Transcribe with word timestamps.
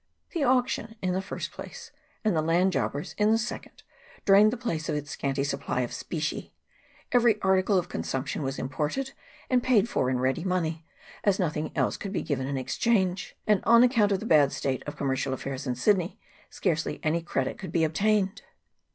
The 0.31 0.43
auction 0.43 0.95
in 1.03 1.13
the 1.13 1.21
first 1.21 1.51
place, 1.51 1.91
and 2.25 2.35
the 2.35 2.41
land 2.41 2.71
jobbers 2.71 3.13
in 3.19 3.31
the 3.31 3.37
second, 3.37 3.83
drained 4.25 4.51
the 4.51 4.57
place 4.57 4.89
of 4.89 4.95
its 4.95 5.11
scanty 5.11 5.43
supply 5.43 5.81
of 5.81 5.93
specie; 5.93 6.55
every 7.11 7.39
article 7.43 7.77
of 7.77 7.87
consumption 7.87 8.41
was 8.41 8.57
imported 8.57 9.11
and 9.47 9.61
paid 9.61 9.87
for 9.87 10.09
in 10.09 10.17
ready 10.19 10.43
money, 10.43 10.83
as 11.23 11.37
nothing 11.37 11.71
else 11.75 11.97
could 11.97 12.13
be 12.13 12.23
given 12.23 12.47
in 12.47 12.57
exchange, 12.57 13.37
and 13.45 13.63
on 13.63 13.83
account 13.83 14.11
of 14.11 14.19
the 14.19 14.25
bad 14.25 14.51
state 14.51 14.81
of 14.87 14.97
commercial 14.97 15.33
affairs 15.33 15.67
in 15.67 15.75
Sydney, 15.75 16.19
scarcely 16.49 16.99
any 17.03 17.21
credit 17.21 17.59
could 17.59 17.71
be 17.71 17.83
obtained. 17.83 18.41